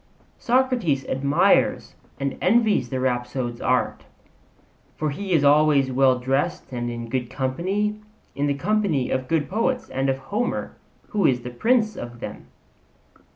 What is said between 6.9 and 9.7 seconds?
good company in the company of good